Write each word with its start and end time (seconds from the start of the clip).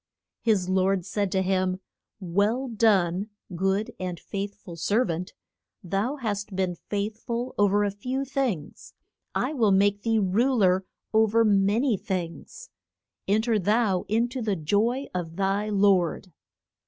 His 0.41 0.67
lord 0.67 1.05
said 1.05 1.31
to 1.33 1.43
him, 1.43 1.79
Well 2.19 2.67
done, 2.67 3.29
good 3.55 3.93
and 3.99 4.19
faith 4.19 4.55
ful 4.55 4.75
ser 4.75 5.05
vant, 5.05 5.33
thou 5.83 6.15
hast 6.15 6.55
been 6.55 6.73
faith 6.73 7.19
ful 7.23 7.53
o 7.59 7.67
ver 7.67 7.83
a 7.83 7.91
few 7.91 8.25
things, 8.25 8.95
I 9.35 9.53
will 9.53 9.69
make 9.71 10.01
thee 10.01 10.17
ru 10.17 10.55
ler 10.55 10.85
o 11.13 11.27
ver 11.27 11.45
ma 11.45 11.77
ny 11.77 11.97
things; 11.97 12.71
en 13.27 13.43
ter 13.43 13.59
thou 13.59 14.05
in 14.07 14.27
to 14.29 14.41
the 14.41 14.55
joy 14.55 15.05
of 15.13 15.35
thy 15.35 15.69
lord. 15.69 16.33